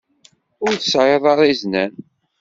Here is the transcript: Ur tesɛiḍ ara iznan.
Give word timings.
Ur 0.65 0.73
tesɛiḍ 0.75 1.23
ara 1.31 1.51
iznan. 1.51 1.91